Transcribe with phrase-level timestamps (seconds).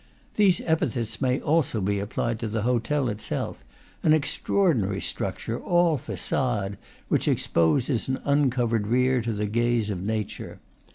[0.33, 3.63] These epithets may also be applied to the hotel itself,
[4.01, 10.59] an extraordinary structure, all facade, which exposes an uncovered rear to the gaze of nature.